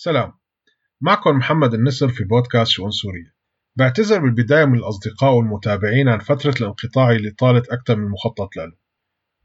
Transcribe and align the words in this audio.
سلام. 0.00 0.32
معكم 1.00 1.36
محمد 1.36 1.74
النسر 1.74 2.08
في 2.08 2.24
بودكاست 2.24 2.70
شؤون 2.70 2.90
سوريا. 2.90 3.32
بعتذر 3.76 4.18
بالبداية 4.18 4.64
من 4.64 4.78
الأصدقاء 4.78 5.34
والمتابعين 5.34 6.08
عن 6.08 6.18
فترة 6.18 6.54
الانقطاع 6.60 7.12
اللي 7.12 7.30
طالت 7.30 7.68
أكثر 7.68 7.96
من 7.96 8.08
مخطط 8.10 8.56
له. 8.56 8.72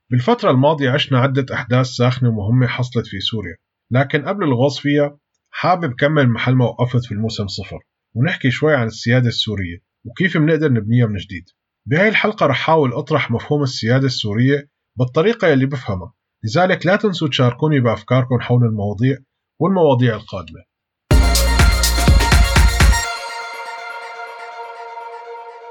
بالفترة 0.10 0.52
الماضية 0.52 0.90
عشنا 0.90 1.20
عدة 1.20 1.56
أحداث 1.56 1.86
ساخنة 1.86 2.30
ومهمة 2.30 2.68
حصلت 2.68 3.08
في 3.08 3.20
سوريا 3.20 3.56
لكن 3.92 4.26
قبل 4.26 4.44
الغوص 4.44 4.80
فيها 4.80 5.18
حابب 5.50 5.94
كمل 5.94 6.30
محل 6.30 6.56
ما 6.56 6.66
وقفت 6.66 7.06
في 7.06 7.12
الموسم 7.12 7.48
صفر 7.48 7.80
ونحكي 8.16 8.52
شوي 8.52 8.76
عن 8.76 8.88
السيادة 8.88 9.28
السورية 9.28 9.78
وكيف 10.06 10.38
بنقدر 10.38 10.72
نبنيها 10.72 11.06
من 11.06 11.18
جديد. 11.18 11.50
بهاي 11.86 12.10
الحلقة 12.10 12.46
رح 12.46 12.58
حاول 12.58 12.94
أطرح 12.94 13.32
مفهوم 13.32 13.64
السيادة 13.64 14.06
السورية 14.06 14.70
بالطريقة 14.96 15.48
يلي 15.48 15.66
بفهمها. 15.66 16.14
لذلك 16.44 16.86
لا 16.86 16.96
تنسوا 16.96 17.28
تشاركوني 17.28 17.80
بأفكاركم 17.80 18.40
حول 18.42 18.64
المواضيع 18.64 19.18
والمواضيع 19.60 20.16
القادمة. 20.16 20.64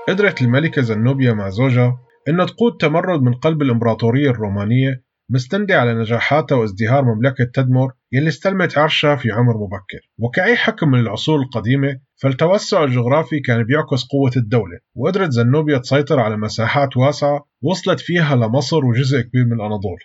قدرت 0.08 0.42
الملكة 0.42 0.82
زنوبيا 0.82 1.32
مع 1.32 1.48
زوجها 1.48 1.98
أن 2.28 2.46
تقود 2.46 2.76
تمرد 2.80 3.22
من 3.22 3.34
قلب 3.34 3.62
الإمبراطورية 3.62 4.30
الرومانية 4.30 5.04
مستندة 5.30 5.80
على 5.80 5.94
نجاحاتها 5.94 6.56
وازدهار 6.56 7.04
مملكة 7.04 7.44
تدمر 7.54 7.92
يلي 8.12 8.28
استلمت 8.28 8.78
عرشها 8.78 9.16
في 9.16 9.30
عمر 9.30 9.54
مبكر. 9.56 10.10
وكأي 10.18 10.56
حكم 10.56 10.88
من 10.88 11.00
العصور 11.00 11.40
القديمة 11.40 12.00
فالتوسع 12.22 12.84
الجغرافي 12.84 13.40
كان 13.40 13.64
بيعكس 13.64 14.04
قوة 14.04 14.32
الدولة 14.36 14.78
وقدرت 14.94 15.30
زنوبيا 15.30 15.78
تسيطر 15.78 16.20
على 16.20 16.36
مساحات 16.36 16.96
واسعة 16.96 17.46
وصلت 17.62 18.00
فيها 18.00 18.36
لمصر 18.36 18.84
وجزء 18.84 19.20
كبير 19.20 19.44
من 19.44 19.52
الأناضول. 19.52 19.98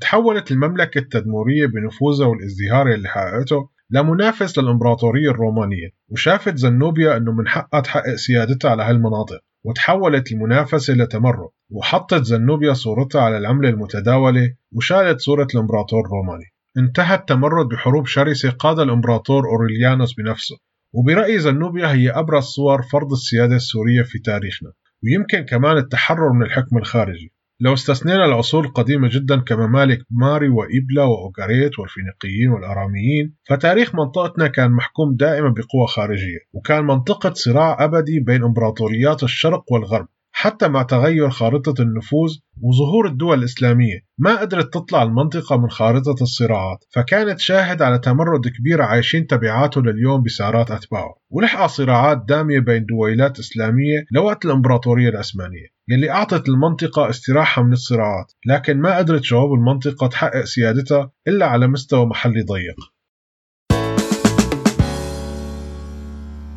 تحولت 0.00 0.50
المملكة 0.50 0.98
التدمورية 0.98 1.66
بنفوذها 1.66 2.26
والازدهار 2.26 2.92
اللي 2.94 3.08
حققته 3.08 3.68
لمنافس 3.90 4.58
للإمبراطورية 4.58 5.30
الرومانية 5.30 5.88
وشافت 6.08 6.56
زنوبيا 6.56 7.16
أنه 7.16 7.32
من 7.32 7.48
حقها 7.48 7.80
تحقق 7.80 8.14
سيادتها 8.14 8.70
على 8.70 8.82
هالمناطق 8.82 9.40
وتحولت 9.64 10.32
المنافسة 10.32 10.94
لتمرد 10.94 11.48
وحطت 11.70 12.24
زنوبيا 12.24 12.72
صورتها 12.72 13.20
على 13.20 13.38
العملة 13.38 13.68
المتداولة 13.68 14.54
وشالت 14.72 15.20
صورة 15.20 15.46
الإمبراطور 15.54 16.00
الروماني. 16.00 16.44
انتهى 16.78 17.14
التمرد 17.14 17.68
بحروب 17.68 18.06
شرسة 18.06 18.50
قادها 18.50 18.84
الإمبراطور 18.84 19.42
أوريليانوس 19.46 20.14
بنفسه 20.14 20.56
وبرأي 20.92 21.38
زنوبيا 21.38 21.92
هي 21.92 22.10
أبرز 22.10 22.44
صور 22.44 22.82
فرض 22.82 23.12
السيادة 23.12 23.56
السورية 23.56 24.02
في 24.02 24.18
تاريخنا 24.18 24.72
ويمكن 25.04 25.40
كمان 25.40 25.76
التحرر 25.76 26.32
من 26.32 26.42
الحكم 26.42 26.78
الخارجي. 26.78 27.31
لو 27.64 27.74
استثنينا 27.74 28.24
العصور 28.24 28.64
القديمة 28.64 29.08
جدا 29.12 29.40
كممالك 29.40 29.98
ماري 30.10 30.48
وإبلا 30.48 31.02
وأوغاريت 31.02 31.78
والفينيقيين 31.78 32.48
والأراميين 32.50 33.34
فتاريخ 33.48 33.94
منطقتنا 33.94 34.46
كان 34.46 34.70
محكوم 34.70 35.16
دائما 35.16 35.48
بقوى 35.48 35.86
خارجية 35.88 36.38
وكان 36.52 36.84
منطقة 36.84 37.32
صراع 37.34 37.84
أبدي 37.84 38.20
بين 38.20 38.44
إمبراطوريات 38.44 39.22
الشرق 39.22 39.72
والغرب. 39.72 40.08
حتى 40.42 40.68
مع 40.68 40.82
تغير 40.82 41.30
خارطة 41.30 41.82
النفوذ 41.82 42.30
وظهور 42.62 43.06
الدول 43.06 43.38
الإسلامية 43.38 43.98
ما 44.18 44.40
قدرت 44.40 44.74
تطلع 44.74 45.02
المنطقة 45.02 45.56
من 45.56 45.70
خارطة 45.70 46.22
الصراعات 46.22 46.84
فكانت 46.94 47.40
شاهد 47.40 47.82
على 47.82 47.98
تمرد 47.98 48.48
كبير 48.48 48.82
عايشين 48.82 49.26
تبعاته 49.26 49.82
لليوم 49.82 50.22
بسعرات 50.22 50.70
أتباعه. 50.70 51.14
ولحق 51.30 51.66
صراعات 51.66 52.24
دامية 52.28 52.60
بين 52.60 52.84
دويلات 52.84 53.38
إسلامية 53.38 54.04
لوقت 54.12 54.44
الإمبراطورية 54.44 55.08
العثمانية 55.08 55.66
يلي 55.88 56.10
أعطت 56.10 56.48
المنطقة 56.48 57.10
استراحة 57.10 57.62
من 57.62 57.72
الصراعات 57.72 58.32
لكن 58.46 58.80
ما 58.80 58.98
قدرت 58.98 59.24
شعوب 59.24 59.52
المنطقة 59.52 60.06
تحقق 60.06 60.44
سيادتها 60.44 61.10
إلا 61.28 61.46
على 61.46 61.66
مستوى 61.66 62.06
محلي 62.06 62.42
ضيق. 62.42 62.91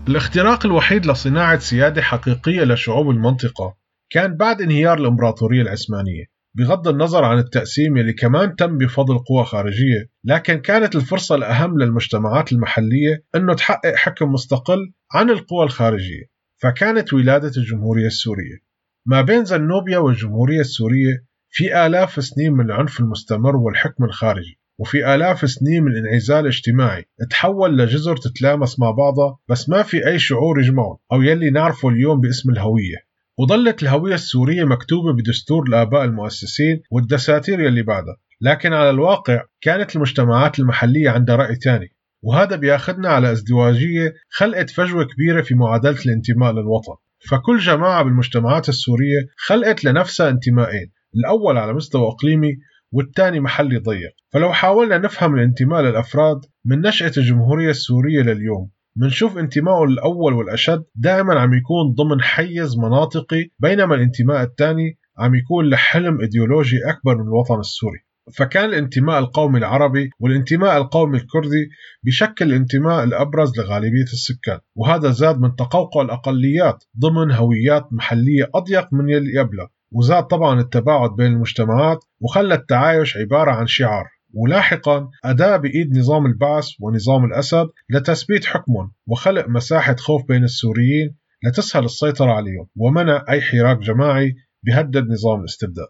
الاختراق 0.07 0.65
الوحيد 0.65 1.05
لصناعة 1.05 1.59
سيادة 1.59 2.01
حقيقية 2.01 2.63
لشعوب 2.63 3.09
المنطقة 3.09 3.77
كان 4.09 4.37
بعد 4.37 4.61
انهيار 4.61 4.97
الإمبراطورية 4.97 5.61
العثمانية 5.61 6.25
بغض 6.57 6.87
النظر 6.87 7.23
عن 7.23 7.37
التقسيم 7.37 7.97
اللي 7.97 8.13
كمان 8.13 8.55
تم 8.55 8.77
بفضل 8.77 9.17
قوى 9.17 9.45
خارجية 9.45 10.09
لكن 10.23 10.55
كانت 10.59 10.95
الفرصة 10.95 11.35
الأهم 11.35 11.79
للمجتمعات 11.79 12.51
المحلية 12.51 13.23
أنه 13.35 13.53
تحقق 13.53 13.95
حكم 13.95 14.31
مستقل 14.31 14.93
عن 15.13 15.29
القوى 15.29 15.63
الخارجية 15.63 16.23
فكانت 16.57 17.13
ولادة 17.13 17.51
الجمهورية 17.57 18.07
السورية. 18.07 18.57
ما 19.05 19.21
بين 19.21 19.45
زنوبيا 19.45 19.97
والجمهورية 19.97 20.59
السورية 20.59 21.25
في 21.49 21.85
آلاف 21.85 22.23
سنين 22.23 22.53
من 22.53 22.65
العنف 22.65 22.99
المستمر 22.99 23.55
والحكم 23.55 24.03
الخارجي. 24.03 24.59
وفي 24.77 25.15
آلاف 25.15 25.49
سنين 25.49 25.83
من 25.83 25.97
انعزال 25.97 26.47
اجتماعي 26.47 27.05
تحول 27.29 27.77
لجزر 27.77 28.17
تتلامس 28.17 28.79
مع 28.79 28.91
بعضها 28.91 29.37
بس 29.49 29.69
ما 29.69 29.83
في 29.83 30.07
أي 30.07 30.19
شعور 30.19 30.59
يجمعهم 30.59 30.97
أو 31.11 31.21
يلي 31.21 31.49
نعرفه 31.49 31.89
اليوم 31.89 32.19
باسم 32.21 32.49
الهوية. 32.49 32.97
وظلت 33.37 33.83
الهوية 33.83 34.13
السورية 34.13 34.63
مكتوبة 34.63 35.13
بدستور 35.13 35.63
الآباء 35.67 36.03
المؤسسين 36.03 36.81
والدساتير 36.91 37.59
يلي 37.59 37.83
بعدها. 37.83 38.17
لكن 38.41 38.73
على 38.73 38.89
الواقع 38.89 39.43
كانت 39.61 39.95
المجتمعات 39.95 40.59
المحلية 40.59 41.09
عندها 41.09 41.35
رأي 41.35 41.55
ثاني 41.55 41.95
وهذا 42.21 42.55
بياخذنا 42.55 43.09
على 43.09 43.31
ازدواجية 43.31 44.13
خلقت 44.29 44.69
فجوة 44.69 45.03
كبيرة 45.05 45.41
في 45.41 45.55
معادلة 45.55 45.97
الانتماء 46.05 46.51
للوطن. 46.51 46.95
فكل 47.29 47.57
جماعة 47.57 48.03
بالمجتمعات 48.03 48.69
السورية 48.69 49.19
خلقت 49.37 49.85
لنفسها 49.85 50.29
انتمائين 50.29 50.91
الأول 51.15 51.57
على 51.57 51.73
مستوى 51.73 52.07
إقليمي 52.07 52.57
والثاني 52.95 53.39
محلي 53.39 53.77
ضيق 53.77 54.11
فلو 54.33 54.53
حاولنا 54.53 54.97
نفهم 54.97 55.35
الانتماء 55.35 55.81
للأفراد 55.81 56.37
من 56.65 56.81
نشأة 56.81 57.11
الجمهورية 57.17 57.69
السورية 57.69 58.21
لليوم 58.21 58.69
منشوف 58.97 59.37
انتمائه 59.37 59.83
الأول 59.83 60.33
والأشد 60.33 60.83
دائما 60.95 61.39
عم 61.39 61.53
يكون 61.53 61.93
ضمن 61.97 62.21
حيز 62.21 62.77
مناطقي 62.77 63.49
بينما 63.59 63.95
الانتماء 63.95 64.43
الثاني 64.43 64.99
عم 65.17 65.35
يكون 65.35 65.69
لحلم 65.69 66.21
إيديولوجي 66.21 66.77
أكبر 66.89 67.15
من 67.15 67.23
الوطن 67.23 67.59
السوري. 67.59 67.99
فكان 68.37 68.65
الانتماء 68.65 69.19
القومي 69.19 69.59
العربي 69.59 70.09
والانتماء 70.19 70.77
القومي 70.77 71.17
الكردي 71.17 71.69
بشكل 72.03 72.45
الانتماء 72.45 73.03
الأبرز 73.03 73.59
لغالبية 73.59 74.03
السكان 74.13 74.59
وهذا 74.75 75.11
زاد 75.11 75.39
من 75.39 75.55
تقوقع 75.55 76.01
الأقليات 76.01 76.83
ضمن 76.99 77.31
هويات 77.31 77.87
محلية 77.93 78.49
أضيق 78.55 78.93
من 78.93 79.09
يلي 79.09 79.39
قبلها. 79.39 79.69
وزاد 79.97 80.23
طبعا 80.23 80.59
التباعد 80.59 81.09
بين 81.15 81.31
المجتمعات 81.31 81.99
وخلى 82.19 82.53
التعايش 82.53 83.17
عبارة 83.17 83.51
عن 83.51 83.67
شعار. 83.67 84.05
ولاحقا 84.33 85.09
أداة 85.25 85.57
بإيد 85.57 85.97
نظام 85.97 86.25
البعث 86.25 86.67
ونظام 86.79 87.25
الأسد 87.25 87.67
لتثبيت 87.89 88.45
حكمهم 88.45 88.91
وخلق 89.07 89.47
مساحة 89.47 89.95
خوف 89.95 90.27
بين 90.27 90.43
السوريين 90.43 91.15
لتسهل 91.43 91.85
السيطرة 91.85 92.31
عليهم 92.31 92.67
ومنع 92.75 93.25
أي 93.29 93.41
حراك 93.41 93.77
جماعي 93.77 94.35
بيهدد 94.63 95.07
نظام 95.07 95.39
الاستبداد. 95.39 95.87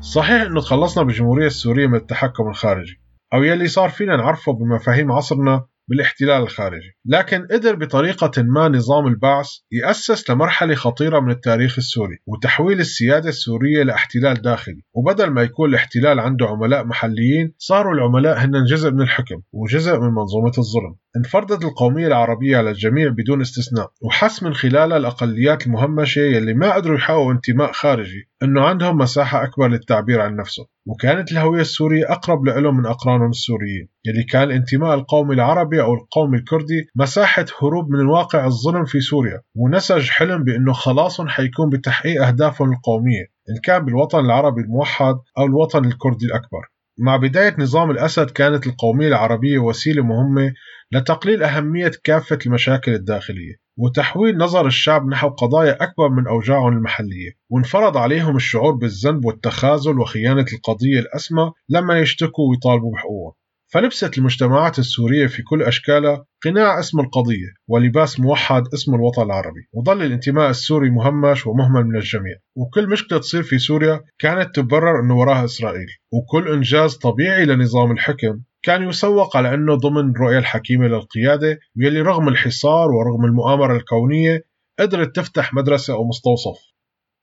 صحيح 0.00 0.42
إنه 0.42 0.60
تخلصنا 0.60 1.04
بالجمهورية 1.04 1.46
السورية 1.46 1.86
من 1.86 1.94
التحكم 1.94 2.48
الخارجي 2.48 3.00
أو 3.34 3.42
يلي 3.42 3.68
صار 3.68 3.88
فينا 3.88 4.16
نعرفه 4.16 4.52
بمفاهيم 4.52 5.12
عصرنا 5.12 5.66
بالاحتلال 5.92 6.42
الخارجي. 6.42 6.96
لكن 7.06 7.46
قدر 7.50 7.74
بطريقة 7.74 8.42
ما 8.42 8.68
نظام 8.68 9.06
البعث 9.06 9.48
يأسس 9.72 10.30
لمرحلة 10.30 10.74
خطيرة 10.74 11.20
من 11.20 11.30
التاريخ 11.30 11.78
السوري 11.78 12.16
وتحويل 12.26 12.80
السيادة 12.80 13.28
السورية 13.28 13.82
لاحتلال 13.82 14.42
داخلي. 14.42 14.82
وبدل 14.94 15.30
ما 15.30 15.42
يكون 15.42 15.68
الاحتلال 15.70 16.20
عنده 16.20 16.46
عملاء 16.46 16.84
محليين 16.84 17.54
صاروا 17.58 17.94
العملاء 17.94 18.38
هن 18.38 18.64
جزء 18.64 18.90
من 18.90 19.00
الحكم 19.00 19.40
وجزء 19.52 19.98
من 20.00 20.08
منظومة 20.08 20.52
الظلم. 20.58 20.94
انفرضت 21.16 21.64
القومية 21.64 22.06
العربية 22.06 22.56
على 22.56 22.70
الجميع 22.70 23.08
بدون 23.08 23.40
استثناء 23.40 23.90
وحس 24.02 24.42
من 24.42 24.54
خلالها 24.54 24.96
الأقليات 24.96 25.66
المهمشة 25.66 26.20
يلي 26.20 26.54
ما 26.54 26.74
قدروا 26.74 26.96
يحققوا 26.96 27.32
انتماء 27.32 27.72
خارجي 27.72 28.28
أنه 28.42 28.62
عندهم 28.62 28.98
مساحة 28.98 29.44
أكبر 29.44 29.68
للتعبير 29.68 30.20
عن 30.20 30.36
نفسهم 30.36 30.66
وكانت 30.86 31.32
الهوية 31.32 31.60
السورية 31.60 32.12
أقرب 32.12 32.44
لهم 32.44 32.76
من 32.76 32.86
أقرانهم 32.86 33.30
السوريين 33.30 33.88
يلي 34.06 34.24
كان 34.24 34.42
الانتماء 34.42 34.94
القومي 34.94 35.34
العربي 35.34 35.82
أو 35.82 35.94
القومي 35.94 36.38
الكردي 36.38 36.86
مساحة 36.96 37.46
هروب 37.62 37.90
من 37.90 38.00
الواقع 38.00 38.46
الظلم 38.46 38.84
في 38.84 39.00
سوريا 39.00 39.42
ونسج 39.54 40.08
حلم 40.08 40.44
بأنه 40.44 40.72
خلاصهم 40.72 41.28
حيكون 41.28 41.70
بتحقيق 41.70 42.26
أهدافهم 42.26 42.72
القومية 42.72 43.32
إن 43.50 43.60
كان 43.64 43.84
بالوطن 43.84 44.18
العربي 44.18 44.60
الموحد 44.60 45.14
أو 45.38 45.44
الوطن 45.46 45.84
الكردي 45.84 46.26
الأكبر. 46.26 46.71
مع 46.98 47.16
بداية 47.16 47.56
نظام 47.58 47.90
الأسد 47.90 48.30
كانت 48.30 48.66
القومية 48.66 49.08
العربية 49.08 49.58
وسيلة 49.58 50.02
مهمة 50.02 50.52
لتقليل 50.92 51.42
أهمية 51.42 51.92
كافة 52.04 52.38
المشاكل 52.46 52.94
الداخلية 52.94 53.62
وتحويل 53.76 54.38
نظر 54.38 54.66
الشعب 54.66 55.08
نحو 55.08 55.28
قضايا 55.28 55.82
أكبر 55.82 56.08
من 56.08 56.26
أوجاعهم 56.26 56.72
المحلية. 56.72 57.32
وانفرض 57.50 57.96
عليهم 57.96 58.36
الشعور 58.36 58.72
بالذنب 58.72 59.24
والتخاذل 59.24 59.98
وخيانة 59.98 60.46
القضية 60.52 60.98
الأسمى 60.98 61.52
لما 61.68 62.00
يشتكوا 62.00 62.50
ويطالبوا 62.50 62.92
بحقوقهم. 62.92 63.32
فلبست 63.72 64.18
المجتمعات 64.18 64.78
السورية 64.78 65.26
في 65.26 65.42
كل 65.42 65.62
أشكالها 65.62 66.24
قناع 66.44 66.78
اسم 66.80 67.00
القضية 67.00 67.54
ولباس 67.68 68.20
موحد 68.20 68.62
اسم 68.74 68.94
الوطن 68.94 69.22
العربي 69.22 69.68
وظل 69.72 70.02
الانتماء 70.02 70.50
السوري 70.50 70.90
مهمش 70.90 71.46
ومهمل 71.46 71.84
من 71.84 71.96
الجميع. 71.96 72.36
وكل 72.56 72.88
مشكلة 72.88 73.18
تصير 73.18 73.42
في 73.42 73.58
سوريا 73.58 74.00
كانت 74.18 74.54
تبرر 74.56 75.00
أنه 75.00 75.18
وراها 75.18 75.44
إسرائيل. 75.44 75.86
وكل 76.12 76.52
إنجاز 76.52 76.94
طبيعي 76.94 77.44
لنظام 77.44 77.92
الحكم 77.92 78.40
كان 78.62 78.88
يسوق 78.88 79.36
على 79.36 79.54
أنه 79.54 79.74
ضمن 79.74 80.10
الرؤية 80.10 80.38
الحكيمة 80.38 80.86
للقيادة 80.86 81.58
واللي 81.76 82.00
رغم 82.00 82.28
الحصار 82.28 82.90
ورغم 82.90 83.24
المؤامرة 83.24 83.76
الكونية 83.76 84.44
قدرت 84.78 85.16
تفتح 85.16 85.54
مدرسة 85.54 85.94
أو 85.94 86.08
مستوصف. 86.08 86.58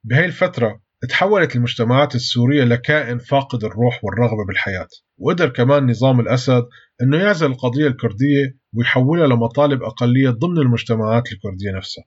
بهي 0.05 0.25
الفترة 0.25 0.81
تحولت 1.09 1.55
المجتمعات 1.55 2.15
السورية 2.15 2.63
لكائن 2.63 3.17
فاقد 3.17 3.63
الروح 3.63 4.03
والرغبة 4.03 4.45
بالحياة. 4.47 4.87
وقدر 5.17 5.49
كمان 5.49 5.89
نظام 5.89 6.19
الأسد 6.19 6.63
أنه 7.01 7.17
يعزل 7.17 7.47
القضية 7.47 7.87
الكردية 7.87 8.58
ويحولها 8.75 9.27
لمطالب 9.27 9.83
أقلية 9.83 10.29
ضمن 10.29 10.57
المجتمعات 10.57 11.31
الكردية 11.31 11.71
نفسها. 11.77 12.03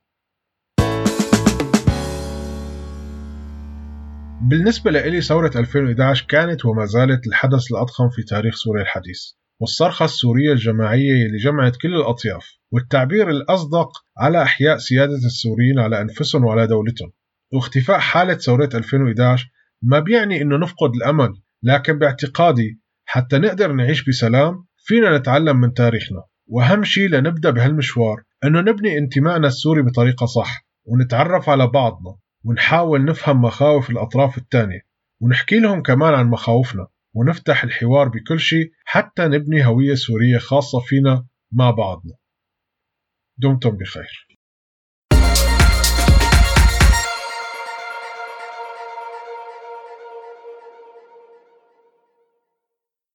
بالنسبة 4.42 4.90
لإلي 4.90 5.20
ثورة 5.20 5.50
2011 5.56 6.26
كانت 6.28 6.64
وما 6.64 6.84
زالت 6.84 7.26
الحدث 7.26 7.72
الأضخم 7.72 8.08
في 8.08 8.22
تاريخ 8.22 8.54
سوريا 8.54 8.82
الحديث 8.82 9.20
والصرخة 9.60 10.04
السورية 10.04 10.52
الجماعية 10.52 11.26
اللي 11.26 11.38
جمعت 11.38 11.76
كل 11.76 11.94
الأطياف 11.94 12.46
والتعبير 12.72 13.30
الأصدق 13.30 13.88
على 14.18 14.42
إحياء 14.42 14.78
سيادة 14.78 15.14
السوريين 15.14 15.78
على 15.78 16.00
أنفسهم 16.00 16.44
وعلى 16.44 16.66
دولتهم. 16.66 17.12
واختفاء 17.52 17.98
حالة 17.98 18.34
ثورة 18.34 18.70
2011 18.74 19.50
ما 19.82 19.98
بيعني 19.98 20.42
إنه 20.42 20.56
نفقد 20.56 20.94
الأمل 20.94 21.34
لكن 21.62 21.98
باعتقادي 21.98 22.80
حتى 23.04 23.38
نقدر 23.38 23.72
نعيش 23.72 24.08
بسلام 24.08 24.66
فينا 24.76 25.18
نتعلم 25.18 25.56
من 25.60 25.74
تاريخنا. 25.74 26.22
وأهم 26.52 26.84
شيء 26.84 27.08
لنبدأ 27.08 27.50
بهالمشوار 27.50 28.22
إنه 28.44 28.60
نبني 28.60 28.98
انتمائنا 28.98 29.46
السوري 29.46 29.82
بطريقة 29.82 30.26
صح 30.26 30.66
ونتعرف 30.84 31.48
على 31.48 31.66
بعضنا 31.66 32.16
ونحاول 32.44 33.04
نفهم 33.04 33.42
مخاوف 33.42 33.90
الأطراف 33.90 34.38
الثانية 34.38 34.80
ونحكي 35.20 35.58
لهم 35.58 35.82
كمان 35.82 36.14
عن 36.14 36.30
مخاوفنا 36.30 36.86
ونفتح 37.14 37.64
الحوار 37.64 38.08
بكل 38.08 38.40
شيء 38.40 38.72
حتى 38.84 39.22
نبني 39.22 39.66
هوية 39.66 39.94
سورية 39.94 40.38
خاصة 40.38 40.80
فينا 40.80 41.26
مع 41.52 41.70
بعضنا. 41.70 42.14
دمتم 43.38 43.70
بخير. 43.70 44.31